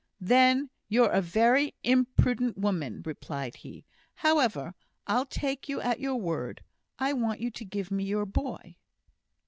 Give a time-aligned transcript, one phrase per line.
[0.19, 3.85] "Then you're a very imprudent woman," replied he;
[4.15, 4.73] "however,
[5.05, 6.63] I'll take you at your word.
[6.97, 8.77] I want you to give me your boy."